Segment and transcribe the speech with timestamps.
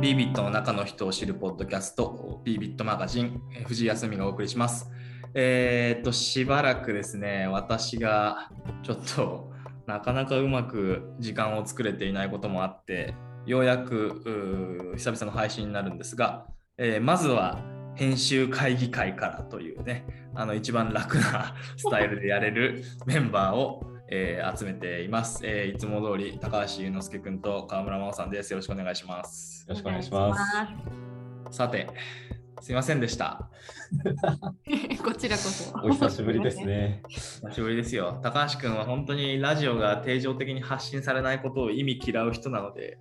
[0.00, 4.90] b ビットの中の人を知るポッドキャスト b ビットマガジン藤井康美がお送りします。
[5.34, 8.50] えーっとしばらくですね私が
[8.82, 9.52] ちょっと
[9.86, 13.14] なかなかうまく時間を作れていないこともあって
[13.44, 16.46] ようやくう久々の配信になるんですが、
[16.78, 17.60] えーまずは
[17.94, 30.34] 編集会議会からというねあの一番楽なスタイルでやれるメンバーを、えー集めています、えーいつも通り高橋祐之介君と川村真央さんですよろしくお願いしますよろしくお願いしま
[31.50, 31.56] す。
[31.56, 31.88] さて
[32.60, 33.48] すいませんでした
[34.96, 35.02] す。
[35.02, 35.72] こちらこそ。
[35.82, 36.58] お久しぶりです。
[36.64, 37.02] ね。
[37.08, 42.98] 久しぶりですよ高橋君は本当にラジオが定常的に発信されないことを意味嫌う人なので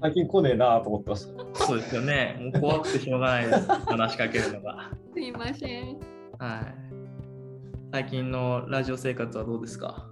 [0.00, 1.64] 最近来ねえなと思ってました。
[1.66, 5.98] そうですよねもう怖くてしょうがないです話しかけるのが すいません。
[6.38, 6.89] はい
[7.92, 10.06] 最近のラジオ生活はどうですか？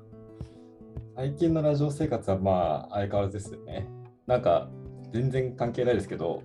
[1.14, 3.88] 最近のラジオ生活はまあ相変わらずですよね。
[4.26, 4.68] なんか
[5.12, 6.42] 全然関係ないですけど、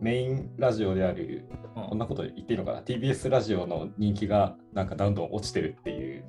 [0.00, 1.44] メインラジオである、
[1.76, 6.24] こんなこと言っていいのかな、TBS ラジオの人気がなんかどんどん落ちてるっていう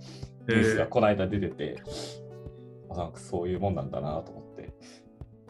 [0.48, 1.82] ニュースがこの間出てて、
[2.92, 4.74] あなんかそういうもんなんだなと思って。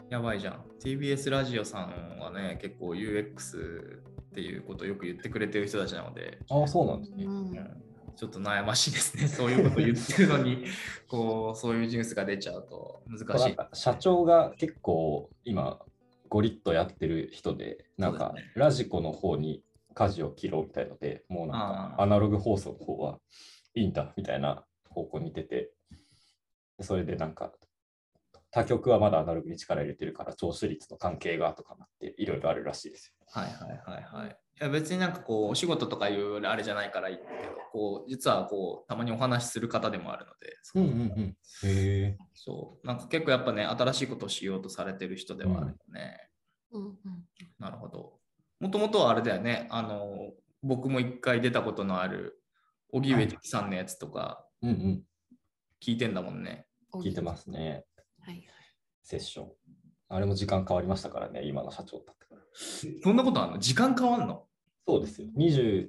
[0.08, 0.64] やばいじゃん。
[0.82, 7.24] TBS ラジオさんはね、結構 UX っていうことをよく言ってくれてる人たちなので、ああ、そうなんですね。
[7.24, 7.82] うんうん
[8.16, 9.26] ちょっと悩ましいですね。
[9.28, 10.64] そういうこと言ってるのに、
[11.08, 13.56] こう、そういうニュースが出ちゃうと難しい。
[13.72, 15.80] 社長が結構今
[16.30, 19.62] ゴリッとやってる人でなんかラジコの方に
[19.94, 23.18] 舵を切ろうみたいのでもうなんかアナログ放送の方は
[23.74, 25.72] いいんだみたいな方向に出て
[26.78, 27.52] でそれでなんか
[28.50, 33.24] 他局はまだアナログに力入れてるから聴取率の関係がとかなっていろいろあるらしいですよ。
[33.32, 34.28] はいはいはいはい。
[34.60, 37.28] いや別になんかこう、お仕事とかいうあれじゃないからいいけど、
[37.72, 41.36] こう、実はこう、たまにお話しする方でもあるので、そううん。
[41.62, 42.18] へえ。
[42.34, 46.28] そうなんか結構やっぱね、新しいことをしようとされてる人ではあるよね。
[46.72, 46.96] うんうん
[47.58, 48.18] なるほど。
[48.58, 50.32] もともとはあれだよね、あの、
[50.62, 52.42] 僕も一回出たことのある、
[52.92, 55.02] 荻上さんのやつとかうんうん。
[55.82, 56.66] 聞いてんだもんね。
[56.92, 57.84] 聞いてますね。
[58.30, 58.44] はい。
[59.02, 59.48] セッション。
[60.08, 62.40] あれも時間変わりましたからね、今の社長だったから。
[63.02, 63.58] そんなことあるの？
[63.58, 64.44] 時間変わんの？
[64.86, 65.28] そうですよ。
[65.36, 65.88] 22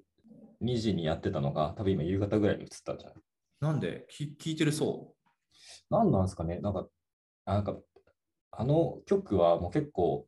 [0.78, 3.18] 時にやってたのが、多分今夕方ぐらいに移ったんじゃない？
[3.62, 4.06] なんで？
[4.09, 5.13] き聞いてるそ
[5.90, 6.59] 何なんですかね？
[6.59, 6.88] なんか、
[7.46, 7.75] あなんか、
[8.51, 10.28] あの曲はもう結構、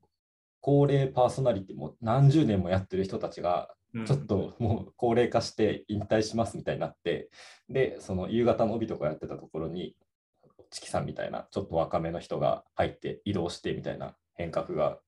[0.60, 7.30] 高齢パーソナリティも何十年もやってる人たちが、う、うんちょっともう高齢化して引退しますみたいになって、
[7.70, 9.96] で、その夕方の帯とかやってたところに、
[10.74, 15.00] チキさんみたいな、ちょっと若めの人が入って移動してみたいな変革が、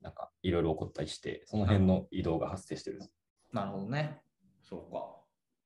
[0.00, 3.00] なんかいろいろ起こったりして、その辺の移動が発生してる。
[3.52, 4.22] なるほどね。
[4.62, 5.16] そうか。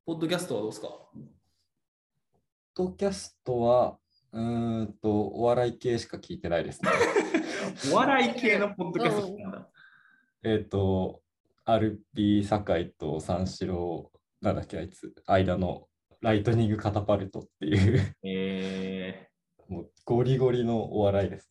[0.06, 0.88] ポッドキャストはどうですか？
[0.88, 3.98] ポッドキャストは、
[4.32, 6.91] うーんと、お笑い系しか聞いてないですね。
[7.92, 9.69] お笑い系のポッドキャストなんだ？
[10.42, 11.22] えっと、
[11.65, 14.10] アルピー酒井と三四郎、
[14.41, 15.88] なんだっけ、あいつ、間の
[16.25, 21.51] ライトニングカタパルトっていう、えー、もうゴリゴリのお笑いです。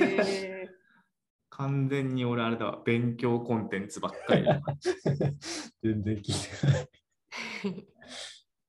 [0.00, 0.66] へ
[1.50, 2.78] 完全に俺あれだわ。
[2.86, 4.62] 勉強コンテンツばっかりだ。
[5.84, 6.88] 全然聞いてない。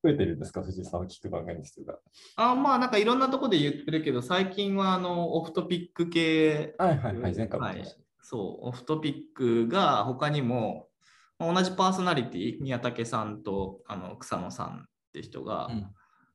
[0.03, 1.97] 増えてるんですか、藤井さんは聞く番組数が。
[2.35, 7.83] あまあなんかいろんなとこで言ってるけど、最近はあのオフトピック系はいはいはい、前回もはい。
[8.21, 10.89] そう、オフトピックが他にも、
[11.37, 15.87] まあ同じパーソナリティ、宮武さんとあの草野さんって人が、うん。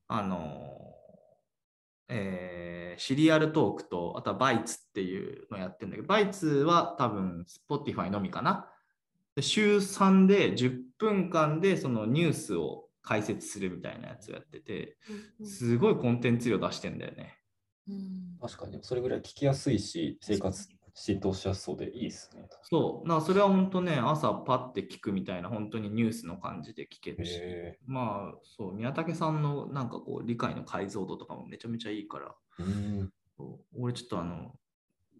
[0.08, 0.78] あの、
[2.08, 8.70] えーシリアルトークと、あとはバイツっていうのをやってるんだけど、バイツは多分 Spotify のみかな。
[9.34, 17.36] で週3で10分間でそのニュースを解説するみたいなやつをやってて、ーすごいコンテンツ量出してんだよね。
[17.88, 18.38] うん。
[18.40, 22.48] 確かに、それぐらい聞きやすいし、生活浸透しやすそうでいいですね。
[22.62, 33.12] そう、なそれは本当ね、朝パッて聞くみたいな、本当にニュースの感じで聞けるし、へまあ、そう、宮武さんのなんかこう、理解の解像度とかもめちゃめちゃいいから、ーうん。
[33.76, 34.54] 俺ちょっとあの、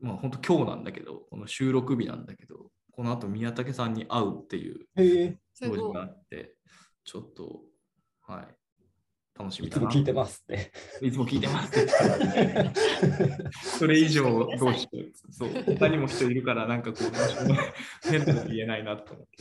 [0.01, 6.55] まあ本当今日なんだけど、この収録日なんだけど、この後宮武さんに会うっていうへえ、すごい用事があって、
[7.05, 7.63] ちょっと、
[8.23, 8.57] はい、
[9.37, 9.83] 楽しみいだな。
[9.83, 10.73] つも聞いてますって。
[11.03, 11.91] いつも聞いてますって
[13.79, 14.23] それ以上
[14.59, 15.33] どうしよう。
[15.33, 19.37] そう、他にも人いるから、なんかこう、変な言えないなと思って、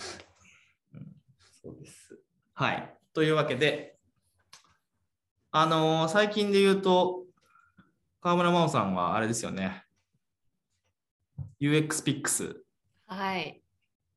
[0.94, 1.16] うん。
[1.62, 2.20] そうです。
[2.54, 2.98] はい。
[3.14, 3.98] というわけで、
[5.52, 7.26] あのー最近で言うと、
[8.22, 9.84] 川村真央さんはあれですよね。
[11.62, 12.56] UXPix
[13.06, 13.62] はい。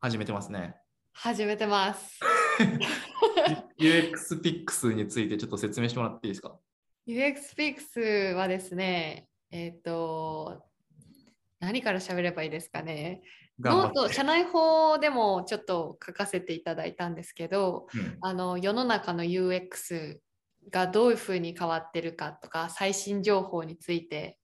[0.00, 0.76] 始めてますね。
[1.12, 2.18] 始めてます。
[3.78, 6.56] UXPix についてちょっと説明してもらっていいですか
[7.06, 10.64] ？UXPix はですね、えっ、と、
[11.60, 13.22] 何から喋ればいいですかね？
[13.58, 18.18] ノート、社内法でもちょっと書かせていただいたんですけど、うん。
[18.20, 20.18] あの世の中の UX
[20.70, 24.38] がどういうふうに変わってるかとか最新情報について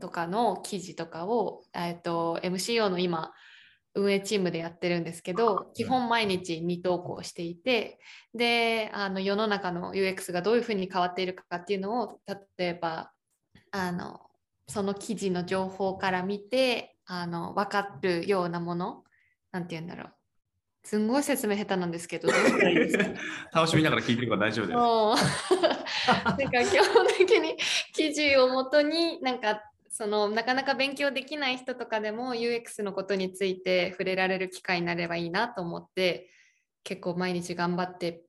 [0.00, 3.32] とかの記事とかを、えっと MCO の今
[3.98, 7.98] 運営チームでやってるんですけど基本毎日2投稿していて
[8.34, 12.20] であの世の中の UX がどういうふうに変わっているかっていうのを
[12.58, 13.10] 例えば
[13.72, 14.20] あの
[14.68, 19.04] その記事の情報から見てあの分かるようなもの
[19.50, 20.12] なんて言うんだろう。
[20.84, 23.04] すんごい説明下手なんですけどどうしたらいいですか？
[23.60, 24.78] 楽しみながら聞いてるから大丈夫です。
[26.24, 27.56] なんか基本的に
[27.92, 29.62] 記事をもとになんか
[29.98, 36.30] そのなかなか勉強できない人とかでも UX のことについて触れられる機会になればいいなと思って
[36.84, 38.22] 結構毎日頑張って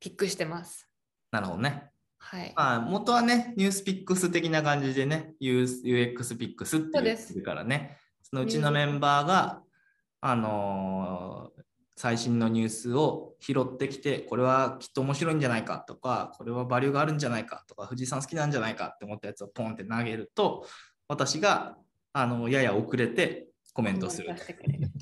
[0.00, 0.88] ピックしてます。
[1.30, 1.90] なるほどね。
[2.16, 2.54] はい。
[2.56, 9.62] まあ、元はね、ニュースピックス的な感じでね、UX ピックスって言そうからね、そのうちのメンバーが、
[10.22, 11.62] あのー
[12.00, 20.66] 最新のニュースを拾ってきて、これはきっと面白いんじゃないかとか、これはバリューがあるんじゃないかとか、藤井さん好きなんじゃないかって思ったやつをポンって投げると、
[21.10, 21.76] 私が
[22.12, 24.32] あのやや遅れてコメントする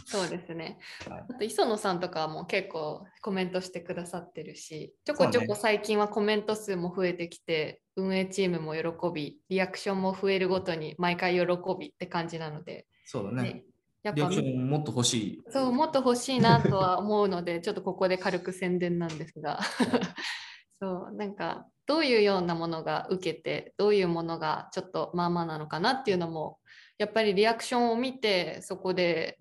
[0.07, 0.79] そうですね。
[1.07, 8.83] はいあと磯野さんとかも結構コメントしてくださってるし、ちょこちょこ最近はコメント数も増えてきて、運営チームも喜
[9.15, 11.47] び、リアクションも増えるごとに毎回喜
[11.79, 13.43] びって感じなので、そうだね。
[13.43, 13.65] ね、
[14.03, 15.43] やっぱリアクションもっと欲しい。
[15.51, 19.61] そうもっと欲しいなとは思うので、ちょっとここで軽く宣伝なんですが、
[20.81, 26.59] そうなんかどういうようなものが受けて、どういうものがちょっとまあまあなのかなっていうのも、
[26.99, 29.39] やっぱりリアクションを見て、そこで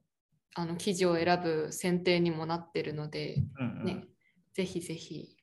[0.56, 4.06] あの記事を選ぶ選定にもなってるので、うんうんね、
[4.54, 5.36] ぜひぜひ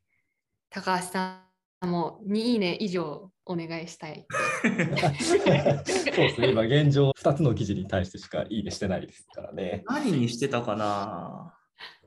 [0.70, 1.42] 高橋さ
[1.84, 4.26] んも2いいね以上お願いしたい。
[4.62, 9.82] そうですね、今現状2つの記事に対してしかいいねしてないですからね。
[9.86, 11.54] 何にしてたかな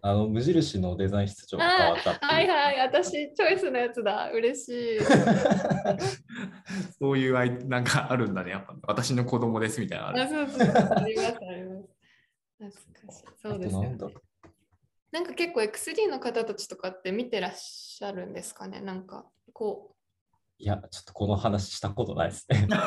[0.08, 2.18] あの無印のデザイン室長が変わったっ。
[2.22, 5.00] はいはい、私チョイスのやつだ、嬉しい。
[6.98, 12.88] そういうあいなんかあるんだね、やっぱ私の子供ですみたいなのあそうそうありますあります。
[12.88, 13.26] 懐かしい。
[13.42, 13.98] そうですよね
[15.12, 19.96] なんか結構 X3 の方たちとかって見てらっしゃるんですかねなんかこ
[20.60, 22.62] いや、ちょっとこの話したことないですね。
[22.62, 22.80] でも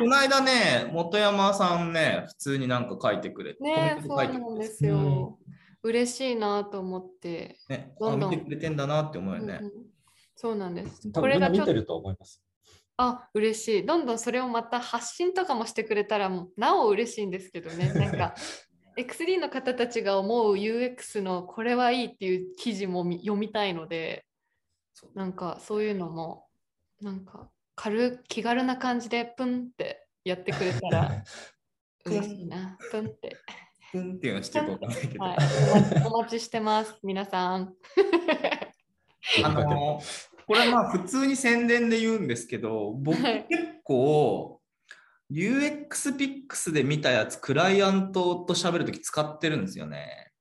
[0.00, 5.38] この間ね、本山さんね、普通になんか書いてくれて、うねコそうメント書いてくれてなんですよ。
[5.82, 7.58] 嬉しいなと思って。
[7.68, 9.58] ね、どんどんあ見てくれてんだなって思うよね。
[9.60, 9.92] うんうん
[10.42, 11.08] そうなんです。
[11.12, 12.42] 多これが見てると思います。
[12.96, 13.86] あ嬉しい。
[13.86, 17.92] どんどんそれをまた発信とかもしてくれたらもうなお嬉しいんですけどね。
[17.94, 18.34] なんか
[18.98, 24.26] X3 の方たちが思う UX のこれはいいっていう記事もみ読みたいので、
[25.14, 26.46] なんかそういうのも
[27.00, 31.24] なんか軽気軽な感じでプンってやってくれたら
[32.04, 32.76] 嬉しいな。
[32.90, 33.36] プンって。
[33.92, 35.22] ふんっていうのしてるかわかんないけど。
[35.22, 35.36] はい。
[35.36, 36.98] お待ちお待ちしてます。
[37.02, 37.74] 皆さん。
[39.44, 40.00] あの
[40.46, 44.60] これまあ普通に宣伝で言うんですけど、僕はい結構
[45.30, 50.32] UXPix で見たやつ、クライアントと喋るとき使ってるんですよね。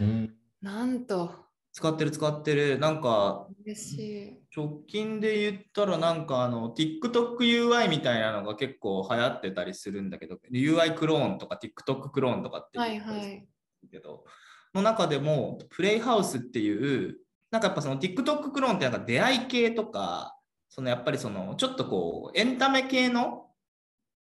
[0.00, 1.45] うんなんと
[1.76, 2.78] 使ってる使ってる。
[2.78, 4.38] なんか嬉しい。
[4.56, 13.46] 直近で言ったらなんかあの TikTokUI みたいなのが結構流行ってたりするんだけど UI クローンとか TikTok クローンとかってはい言ったりするはい。
[13.90, 14.24] けど、
[14.72, 17.18] の中でもプレイハウスっていう
[17.50, 20.38] なんかやっぱその TikTok クローンってなんか出会い系とか
[20.70, 23.48] そのやっぱりそのちょっとこうエンタメ系の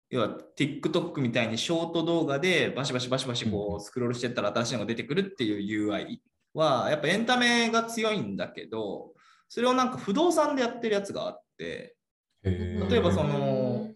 [0.10, 6.18] 要は TikTok みたいにショート動画でバシバシバシバシこうスクロールしてったら新しいのが出てくるっていう UI
[6.54, 9.14] はやっぱエンタメが強いんだけど
[9.50, 11.96] それをなんか不動産でやってるやつがあって
[12.44, 13.90] 例えばその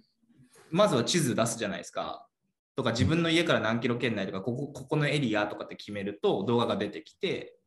[0.71, 2.27] まずは地図出すじゃないですか。
[2.75, 7.57] とか自分の家から何キロ圏内とかここここのエリアとかって決めると動画が出てきて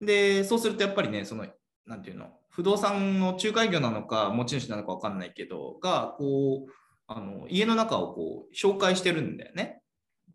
[0.00, 1.46] でそうするとやっぱりねその
[1.84, 6.72] なんていうの不動産の仲介業なのか持ち主なのか分かんないけどがこう
[7.08, 9.82] あの家の中をこう紹介してるんだよね。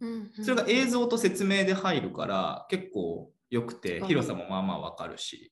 [0.02, 5.52] うんうんそれが映像と説明で入るから結構良くて広さもまあまあ分かるし。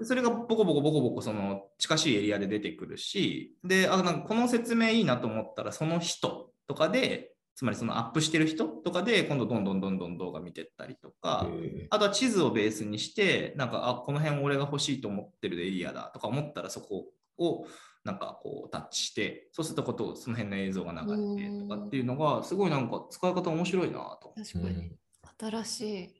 [0.00, 17.06] それがボコボコボコボコその近しいエリアで出てくるしであなんかこの説明いいなと思ったらその人とかでつまりそのアップしてる人とかで今度どんどんどんどん動画見てったりとかへあとは地図をベースにしてなんかあこの辺俺が欲しいと思ってるエリアだとか思ったらそこ
[17.38, 17.66] を
[18.04, 23.92] なんかこうタッチしてそうするとことその辺の映像が流れてとかっていうのがすごいなんか使い方面白いな
[24.22, 24.52] と思って。
[24.52, 24.92] 確かに。
[25.40, 26.14] 新しい。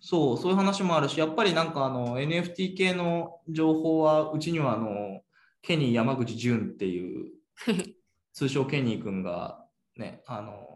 [0.00, 5.22] そう、そういう話もあるし、やっぱりなんかあの NFT 系の情報は、うちにはあの
[5.62, 7.32] ケニー山口淳っていう、
[8.32, 9.64] 通称ケニー君が
[9.96, 10.66] ね、あの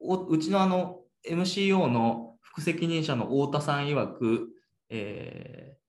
[0.00, 4.48] おうちのあの MCO の副責任者の太田さん曰く、
[4.90, 5.82] えー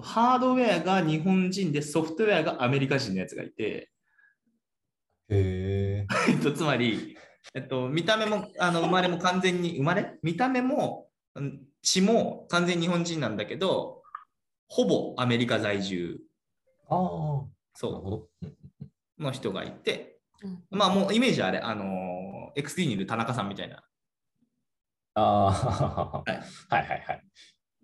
[0.00, 3.90] ハードウェアが日本人でソフトウェアがアメリカ人のやつがいて。
[6.28, 7.16] えっと、 つまり、
[7.54, 10.18] えっと、見た目もあの生まれも完全に生まれ？
[10.22, 11.08] 見た目も
[11.82, 14.02] うん血も完全に日本人なんだけど
[14.68, 16.20] ほぼアメリカ在住。
[16.88, 18.28] そど。
[18.42, 20.20] うの人がいて。
[20.42, 20.64] うん。
[20.70, 21.84] まあもうイメージはあれあの
[22.56, 23.82] XD にいる田中さんみたいな。
[25.14, 26.42] ああ、はい。
[26.70, 27.22] はいはいはい。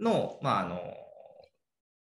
[0.00, 0.81] のまああの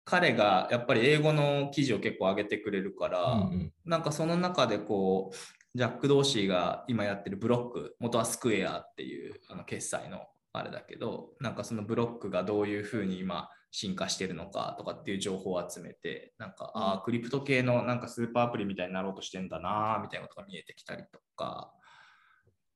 [0.04, 3.72] 彼がやっぱり英語の記事を結構上げてくれるから、うんうん。
[3.84, 21.72] なんかその中でこうジャック・ドーシーが今やってるブロック元はスクエアっていうあの決済のあれだけどなんかそのブロックがどういうふうに今進化してるのかとかっていう情報を集めてなんか、ああクリプト系のなんかスーパーアプリみたいになろうとしてんだなみたいなことが見えてきたりとか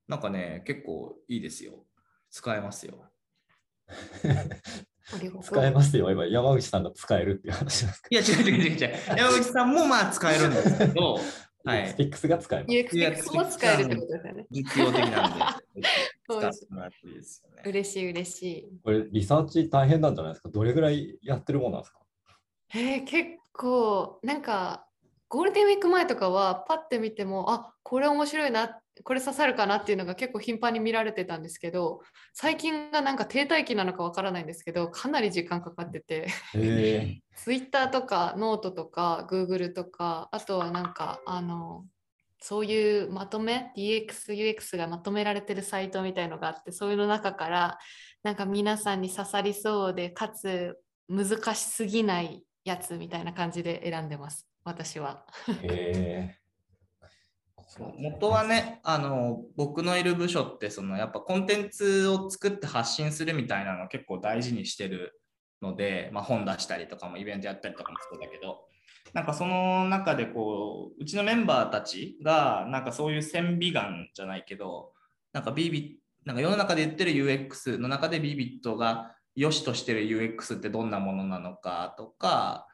[0.09, 1.85] なんかね結構いいですよ。
[2.30, 3.11] 使えますよ。
[5.42, 6.11] 使えますよ。
[6.11, 9.16] 今、山口さんが使えるっていう話ですけいや違う違う違う違う。
[9.16, 11.21] 山口さんもまあ使えるんですけどど、
[11.70, 12.73] はいスピックスが使えます。
[12.75, 14.46] UXPX も使えるってことですよね。
[14.50, 15.44] 実用的なんで
[16.28, 18.68] 使っですてもらっていいですよね嬉しい嬉しい。
[18.85, 20.49] これ、リサーチ大変なんじゃないですか？
[20.49, 22.00] どれぐらいやってるものなんですか？
[22.75, 24.85] えー、結構なんか
[25.28, 32.00] ゴールデンウィーク前とかはパッて見てもあこれ面白いなこれ刺さるかなっていうのが結構頻繁に見られてたんですけど
[32.33, 37.21] 最近がなんか停滞期なのかわからないんですけどかなり時間かかっててへえ。
[37.37, 41.85] Twitter とかノートとか Google とかあとはなんかあの
[42.40, 47.78] そういうまとめ DXUX がまとめられてるサイトみたいのがあってそういうの中から
[48.23, 50.78] なんか皆さんに刺さりそうでかつ
[51.09, 55.25] 難しすぎないやつみたいな感じで選んでます私は。
[55.62, 56.37] へ
[57.99, 65.20] 元はねあの僕のいる部署ってそのやっぱコンテンツを作って発信するみたいなのを結構大事にしてる
[65.61, 68.64] ので、まあ、本出したりとかもイベントやったりとかもそうだけど
[69.12, 74.92] なんかその中でこううちのメンバーたちがなんかそういう線美眼じゃないけど
[75.32, 82.66] なんか b ビなんか世の中で言ってる UX の中で b ビットが良しとしてる UX ってどんなものなのかとか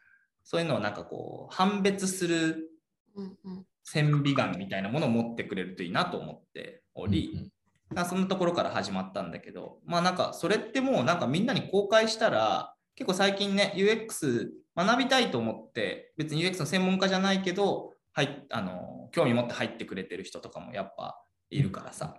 [0.44, 2.70] そういうのをなんかこう判別する
[3.16, 3.66] うんうん。
[3.84, 7.50] 線美眼みたいなものを持ってくれるといいなと思っており、
[7.94, 8.20] うそん。
[8.20, 21.18] なところから始まったんだけど、まあなんかそれってもうなんかみんなに公開したら、結構最近ね、UX 学びたいと思って、別に UX の専門家じゃないけど、はい、あの興味持って入ってくれてる人とかもやっぱ
[21.50, 22.16] いるからさ、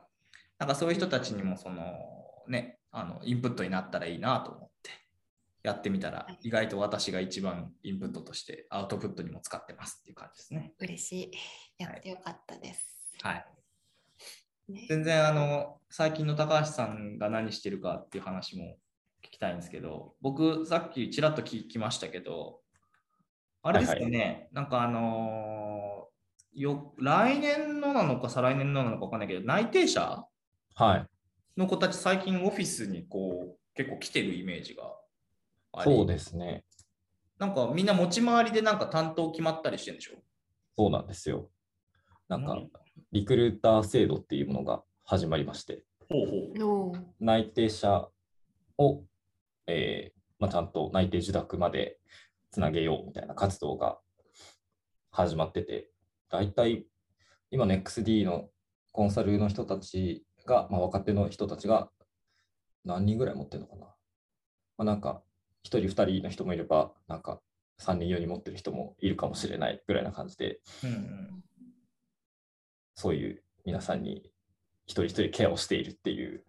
[0.59, 1.93] なんかそういう人たちにもその
[2.47, 4.72] ね、あのインプットになったらいいなと思って
[5.63, 10.73] やってみたら、意外と私が一番インプットとしてアウトプットにも使ってますっていう感じですね。
[10.79, 11.31] 嬉しい。
[11.77, 13.15] やってよかったです。
[13.21, 13.45] はい。
[14.67, 18.77] ね全然あの最近の高橋さんが何してるかっていう話も
[19.25, 22.59] 聞きたいんですけど僕さっきちらっと聞きましたけど
[23.61, 26.13] あれですよね、なんかあのー
[26.55, 30.23] よ来年のなのか再来年のなのか分かんないけど内定者
[30.75, 31.05] はい。
[31.57, 34.83] の子たち最近オフィスにこう結構来てるイメージが
[35.81, 36.63] そうですね。
[37.39, 40.17] なんかみんな持ち回りでなんか担当決まったりしてるんでしょ？
[40.75, 41.49] そうなんですよ。
[42.27, 42.69] なんか何、
[43.11, 47.05] リクルーター制度っていうものが始まりまして、ほうほう。
[47.19, 48.07] 内定者
[48.77, 49.03] を、
[49.67, 51.99] えーまあ、ちゃんと内定受諾まで
[52.51, 53.97] つなげようみたいな活動が
[55.11, 55.89] 始まってて、
[56.29, 56.85] 大体
[57.51, 58.49] 今の XD の
[58.91, 61.89] コンサルの人たちが、まあ、若手の人たちが
[62.85, 63.81] 何人ぐらい持ってるのかな。
[63.81, 63.93] ま
[64.77, 65.21] あ、なんか
[65.65, 67.39] 1人2人の人もいれば、なんか
[67.81, 71.43] 3人4人持ってる人もいるかもしれないぐらいな感じで、うんうん
[72.95, 74.29] そういう皆さんに
[74.85, 76.43] 一人一人ケアをしているっていう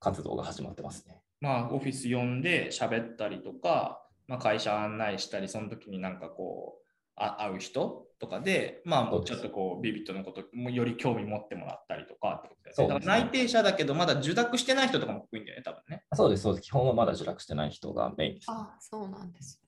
[0.00, 1.22] 活動が始まってますね。
[1.40, 12.74] まあ、オフィス呼んで喋ったりとか、まあ、会社案内したり、その時になんかこう、あ会う人とかで、まあ、そうちょっとこう、ビビットのこともより興味持ってもらったりとかってことだよね。
[12.74, 16.04] そうですねだから内定者だけど、まだ受諾してない人とかも多いんだよね、多分ね。
[16.14, 16.64] そうです、そうです。
[16.64, 18.46] 基本はまだ受諾してない人がメインです。
[18.50, 19.62] あ、そうなんです。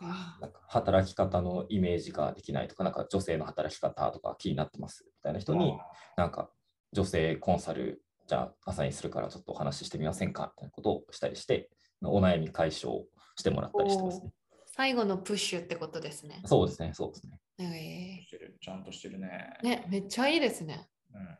[0.00, 5.78] なんか働き方のイメージができないとか、なんか女性の働き方とか気になってますみたいな人に、
[6.16, 6.50] なんか
[6.92, 11.70] 女性コンサル、じゃあアサインするからちょっとお話ししてみませんかみたいなことをしたりして、
[12.02, 13.04] お悩み解消
[13.36, 14.32] してもらったりしてますね。
[14.66, 16.42] 最後のプッシュってことですね。
[16.44, 17.38] そうですね、そうですね。
[17.58, 18.56] えしてる。
[18.60, 19.56] ちゃんとしてるね。
[19.62, 20.88] ーね、めっちゃいいですね。
[21.14, 21.38] うん、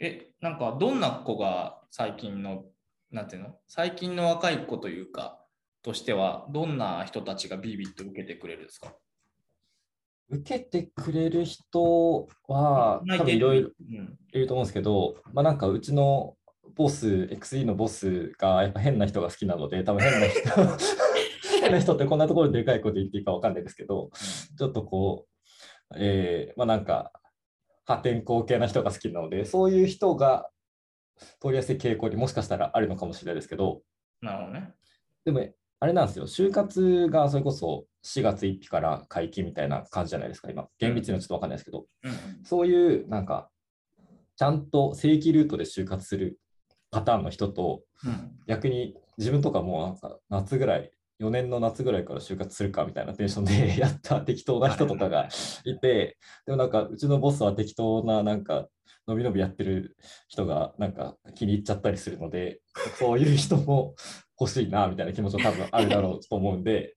[0.00, 2.64] え、なんかどんな子が最近の、
[3.10, 3.56] なんていうの？
[3.66, 5.42] 最近の若い子というか、
[5.82, 8.94] としては、どんな人たちがビビッと受けてくれるんですか？
[10.30, 14.18] 受けてくれる人は多分いろいろうん。
[14.34, 16.36] いると思うんですけど、まあなんかうちの
[16.74, 20.40] ボス、XE のボスがやっぱ変な人が好きなので、多分変な人、
[21.62, 24.10] 変な人ってこんなところででかいこと言っていいかわかんないですけど、
[24.58, 25.37] ちょっとこう、
[25.96, 27.12] えーまあなんか
[27.84, 30.50] 破天荒系な人が好きなので、そういう人が
[31.40, 33.80] 通りやすい傾向にもしかしたらあるのかもしれないですけど、
[34.20, 34.74] なるほどね。
[35.24, 35.46] でも
[35.80, 40.68] あれなんですよ、就活がそれこそ4月1日から解禁みたいな感じじゃないですか、今。
[40.78, 42.12] 厳密にはちょっとわかんないですけど、うん。
[42.44, 43.50] そういうなんか、
[44.36, 46.38] ちゃんと正規ルートで就活する
[46.90, 48.32] パターンの人と、うん。
[48.46, 55.28] 逆に自分とかもうなんか夏ぐらい、4年の夏ぐらいから就活するかみたいなテンションで やった適当な人とかが
[55.64, 58.68] いて、でもなんかうちのボスは適当ななんか
[59.06, 59.96] のびのびやってる
[60.28, 62.60] 人がなんか気に入っちゃったりするので、
[62.98, 63.94] そういう人も
[64.40, 66.96] 欲しいなみたいな気持ちも多分あるだろうと思うんで、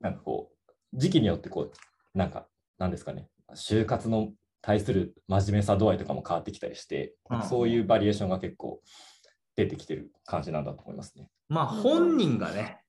[0.00, 1.72] なんかこう、時期によってこう、
[2.18, 7.42] なんか、なんですかね、就活の対する真面目さ度合いとかも変わってきたりして、うん。
[7.42, 8.82] そういうバリエーションが結構
[9.56, 11.28] 出てきてる感じなんだと思いますね。
[11.48, 12.83] まあ本人がね、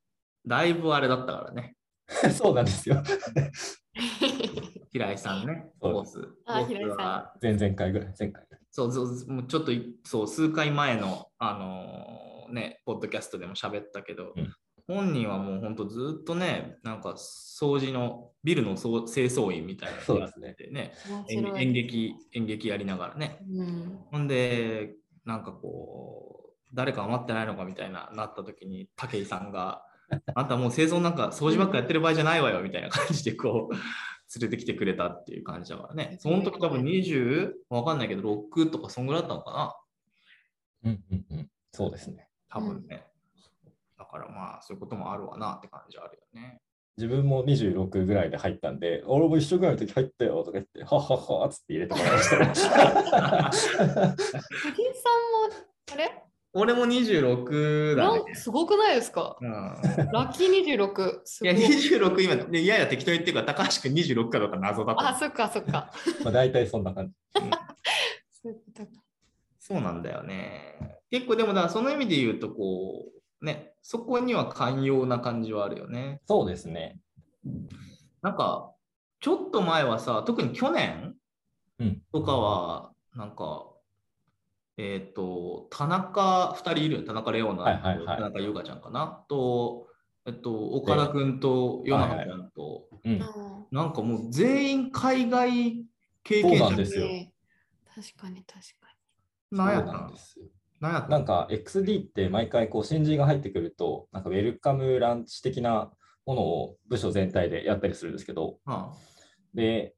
[0.48, 1.75] だいぶあれだったからね。
[2.32, 3.02] そうなんですよ。
[4.92, 6.20] 平井さんね、そうボス。
[6.20, 8.46] ボスあ平井さんは前々回ぐらい、前回。
[8.72, 14.54] そうそう、もうちょっといそう数回前の、あのーね、ポッドキャストでも喋ったけど、うん
[14.88, 20.94] 本人はもう本当ずっとね、なんか掃除の、ビルのそう清掃員みたいなのやっててね、
[21.30, 23.40] 演面白い演劇、演劇やりながらね。
[23.50, 24.94] うんほんで、
[25.25, 29.82] なんかこう、誰か余ってないのかみたいななった時に、武井さんが、
[30.36, 33.74] あんたもう清掃なんか掃除ばっかやってる場合じゃないわよみたいな感じでこう、
[34.40, 36.18] 連れてきてくれたっていう感じだからね。
[36.20, 39.76] その時多分20、わかんないけど、6とかそんぐらいだったのかな。
[40.84, 41.50] うんうんうん。
[41.72, 42.30] そうですね。
[42.50, 43.06] 多分ね。
[43.98, 46.62] だからまあ、そういうこともあるわなって感じはあるよね。
[46.98, 52.22] 自分も26ぐらいで入ったんで、俺も一緒ぐらいの時入ったよとか言って、はっはっはっつって入れてもらいま
[52.56, 53.51] した。
[53.51, 54.16] 藤井さんも
[55.94, 56.24] あれ？
[56.55, 58.20] 俺も26だね。
[58.25, 59.37] なんすごくないですか？
[59.41, 61.20] うん、ラッキー26。
[61.25, 65.91] すいや、ごい26今、ねいやや適当に言ってるから、高橋君26かどうか謎だと思うあ、そっかそっか。
[66.24, 67.13] まあ大体そんな感じ。
[68.31, 68.89] そういうことか
[69.59, 70.98] そうなんだよね。
[71.11, 73.05] 結構でもだからその意味で言うとこ
[73.41, 76.22] うねそこには寛容な感じはあるよね。
[76.27, 77.00] そうですね。
[78.22, 78.72] なんか
[79.20, 81.15] ちょっと前はさ特に去年
[81.79, 83.65] うんとかはなんか、
[84.77, 88.18] えっ、と田中2人いるよ田中レオナと、はいはいはい。
[88.18, 89.24] 田中優香ちゃんかな。
[89.29, 89.88] と、
[90.25, 93.22] えっと、岡田君と与那覇ちゃんと、うん。
[93.22, 95.85] あなんかもう全員海外
[96.24, 97.07] 経そう験者なんですよ。
[97.07, 97.31] ね。
[97.96, 98.85] 確かに確か
[99.51, 100.46] そうなんやったなんですよ。
[100.81, 105.92] なんやなんか XD って毎回こう新人が入ってくると、なんかウェルカムランチ的な
[106.25, 108.92] ものを部署全体でやったりするんですけど、あ。
[109.53, 109.96] で、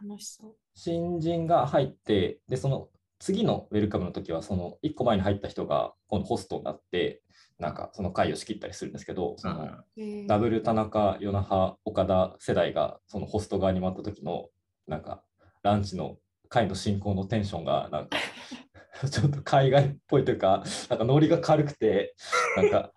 [0.00, 0.08] に。
[0.08, 0.54] 楽しそう。
[0.74, 2.88] 新人が入って、で、その
[3.24, 7.22] 次のウェルカムの時は、その1個前に入った人が今度ホストになって、
[7.58, 14.50] なんかその会を仕切ったりするんですけど、そのえーダブル田中、与那覇、岡田世代がそのホスト側に回った時の
[14.86, 15.22] なんか
[15.62, 16.18] ランチの
[16.50, 18.18] 会の進行のテンションがなんか
[19.10, 22.14] ちょっと海外っぽいというか、なんかノリが軽くて、
[22.58, 22.92] なんか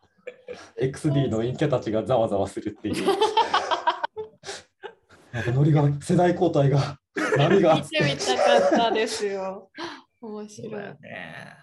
[0.77, 3.05] XD の陰キャたちがざわざわするっていう。
[5.31, 6.99] なんかノリが、世代交代が、
[7.37, 9.69] 波が見てみたかったですよ。
[10.21, 11.11] 面そうだよ白い。
[11.11, 11.55] ね。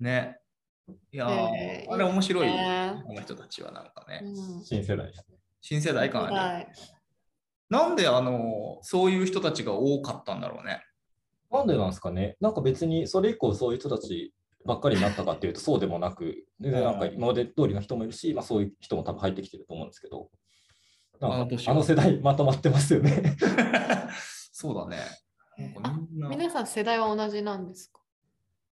[0.00, 0.38] ね。
[1.12, 4.20] いやー、えーあれ面白いよ、ねこの人たちはなんかね。
[4.22, 5.36] うん新世代ですね。
[5.60, 6.68] 新世代感ある、はい
[7.70, 10.82] なんであのそういう人たちが多かったんだろうね。
[11.50, 14.32] なんでなんですかねなんか別にそれ以降そういう人たち
[14.66, 20.28] ばっかりになったかっていうとそうでもなく、全然なんか今まで通りの人もいるし、まあ、そういう人も多分入ってきてると思うんですけど、
[21.20, 23.36] なんあの世代まとまってますよね。
[24.52, 24.98] そうだね。
[25.80, 28.00] なん皆さん世代は同じなんですか？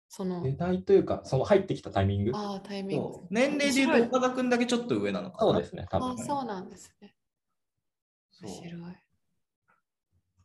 [0.10, 2.32] その世、代というか、その入ってきたタイミング。
[2.36, 3.08] ああ、タイミング。
[3.32, 5.52] 年齢で言うと岡田君だけちょっと上なのかな。
[5.54, 6.18] そうですね、多分あ。
[6.18, 7.16] そうなんですね。
[8.44, 8.72] 面白い。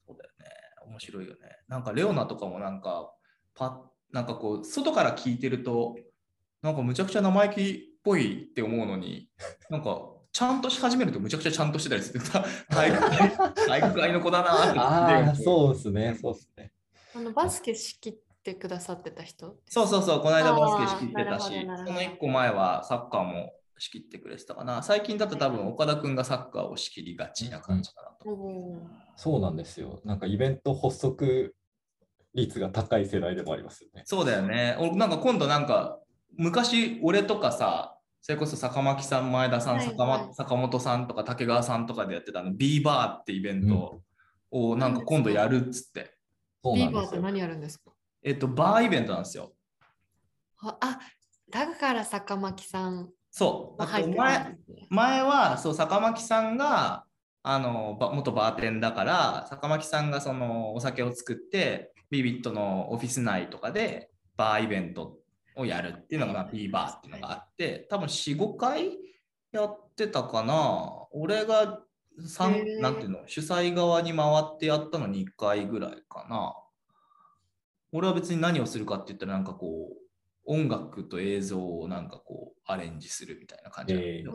[0.06, 0.46] そうだよね。
[0.86, 1.38] 面白いよね。
[1.66, 3.12] なんかレオナとかもなんか、
[3.54, 5.96] パなんかこう、外から聞いてると、
[6.62, 9.28] なんかむちゃくちゃ生意気っぽいって思うのに、
[9.68, 10.00] なんか、
[10.32, 12.20] ちゃんとし始めるとむちゃくちゃちゃんとしてたりする。
[12.70, 13.30] 体育会
[13.66, 15.36] 体育会の子だなってああ、う。
[15.36, 16.72] そうですね、そうですね。
[17.16, 19.56] あのバスケ仕切ってくださってた人？
[19.66, 24.82] そうそうそう、この間バスケ仕切ってたあし、その一個前はサッカーも仕切ってくれてたかな。
[24.82, 28.28] 最近だと多分岡田君がサッカーを仕切りがちな感じかなと。
[28.28, 30.00] おーそうなんですよ。
[30.04, 31.56] なんかイベント発足
[32.34, 34.02] 率が高い世代でもありますよね。
[34.04, 34.76] そうだよね。
[34.78, 35.98] 俺なんか今度なんか、
[36.36, 37.97] 昔俺とかさ、
[38.28, 44.02] それこそ坂巻さん、前田さん、はいはい坂本さんとか竹川さんとかでやってたの、ビーバーってイベント
[44.50, 46.14] をなんか今度やるっつって。
[46.62, 46.92] ビーそうなんですよ。
[46.92, 47.90] バーって何やるんですか？
[48.22, 49.54] えっと、バーイベントなんですよ。
[50.58, 50.98] ああ、
[51.50, 53.82] だから坂巻さんそう。
[53.82, 54.56] あと前。
[54.90, 57.04] 前はそう坂巻さんが
[57.42, 65.16] あのば元バーテンだから坂巻さんがそのお酒を作ってビビットのオフィス内とかでバーイベント
[65.58, 68.96] をやるっていうのが、まあ、ビーバーっていうのがあって多分45回
[69.52, 71.06] やってたかな。
[71.12, 71.80] 俺が
[72.18, 76.54] 三なんていうの主催側に回ってやったの2回ぐらいかな。
[77.92, 79.96] 俺は別に何をするかって言ったらなんかこう
[80.44, 83.94] 音楽と映像をなんかこうアレンジするみたいな感じ。
[84.24, 84.32] な。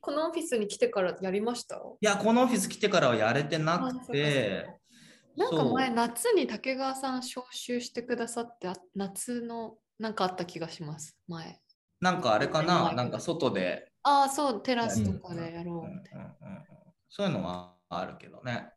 [0.00, 1.76] このオフィスに来てからやりました？
[1.76, 4.66] いや、このオフィス来てからはやれてなくて、
[5.36, 11.18] なんか前夏に竹川さん招集してくださってあ夏のなんかあった気がします。
[11.28, 11.60] 前。
[12.00, 16.36] なんかあれかうな、んなんか外で、ああそうテラスとかでやろうみたいな、うん
[17.08, 18.70] そういうのはあるけどね。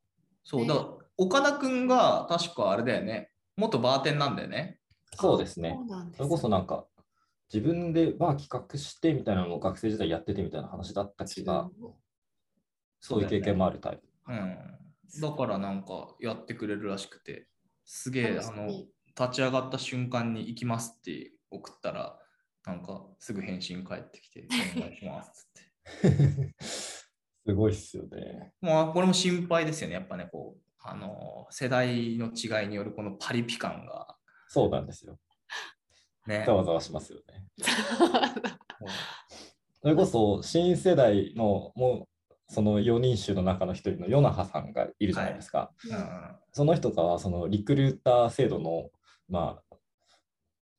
[0.44, 0.68] そう、ね。
[0.68, 4.80] だから岡田くんが確かあれだよね、元バーテンなんだよね。
[5.16, 5.76] そうですね。
[5.78, 5.86] そう。
[5.88, 6.18] なんです。
[6.18, 6.88] それこそなんか、
[7.54, 11.70] 自分でバー企画してみたいなのを学生時代やっててみたいな話だった気が、
[13.02, 13.22] そう。
[13.22, 14.04] いう経験もあるタイプ。
[14.32, 14.58] うん。
[15.22, 17.48] だからなんかやってくれるらしくて、
[17.86, 18.70] すげえ、あの、
[19.20, 22.18] 立ち上がった瞬間に行きますって送ったら、
[22.66, 26.56] なんかすぐ返信返ってきて、お願いしますって。
[26.64, 27.14] す
[27.54, 28.54] ごいっすよね。
[28.62, 29.96] まあ、これも心配ですよね。
[29.96, 34.16] やっぱね、こう、あの、世代の違いによるこのパリピ感が、
[34.48, 35.20] そうなんですよ。
[36.28, 36.44] ね。
[36.46, 37.44] ざわざわしますよね。
[39.82, 45.72] それこそ新世代のもうその4人衆の中の一人のヨナハさんがいるじゃないですか。
[45.90, 48.90] うんその人がそのリクルーター制度の、
[49.30, 49.76] まあ、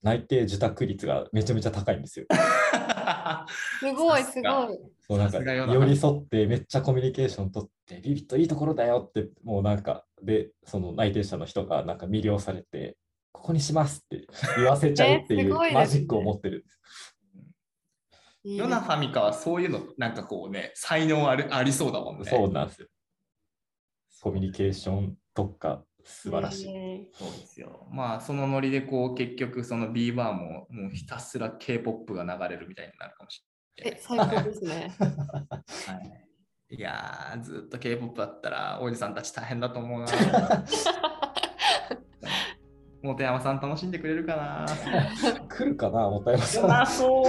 [0.03, 2.27] 内定受託率がめちゃめちゃ高いんですよ。
[3.81, 12.97] すごいさすごいそうなんか寄り添ってめっちゃコミュニケーション取ってビビッといいところだよってもうなんかでその内定者の人がなんか魅了されて
[13.33, 16.81] ここにしますって言わせちゃうっていう マジックを持ってるんです。
[18.43, 22.25] いいヨナファミカはそういうの、なんかこうね、才能あるありそうだもんね。
[22.25, 22.89] そうなんですよ。
[24.23, 26.73] コミュニケーション特化素晴らしい。
[26.73, 27.87] ねそうですよ。
[27.91, 33.43] まあ、そのノリでこう、結局、その B バーも、もうひたすら K-POP が流れるみたいになるかもし
[33.77, 33.95] れない。
[33.95, 35.61] え最高ですね は
[36.69, 40.07] い、いやー、ずっと K-POP だったら、おじさんたち大変だと思うな。
[43.03, 44.67] 本山さん楽しんでくれるかな。
[45.49, 46.69] 来るかな、もたやまさん。
[46.69, 47.25] なそう。